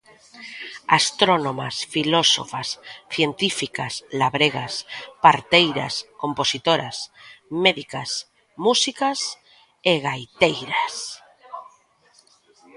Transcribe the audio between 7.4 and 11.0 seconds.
médicas, músicas... e gaiteiras!